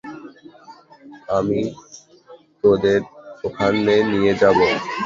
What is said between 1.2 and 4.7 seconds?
আমি তোদের ওখানে নিয়ে যাবো।